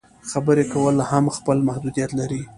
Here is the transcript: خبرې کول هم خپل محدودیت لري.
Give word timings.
خبرې 0.31 0.63
کول 0.73 0.95
هم 1.11 1.25
خپل 1.37 1.57
محدودیت 1.67 2.11
لري. 2.19 2.41